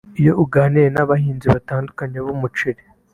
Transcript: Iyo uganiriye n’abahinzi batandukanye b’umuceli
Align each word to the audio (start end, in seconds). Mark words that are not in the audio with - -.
Iyo 0.19 0.33
uganiriye 0.43 0.89
n’abahinzi 0.91 1.45
batandukanye 1.53 2.17
b’umuceli 2.25 2.81